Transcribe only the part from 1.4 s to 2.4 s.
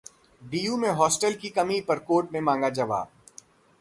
की कमी पर कोर्ट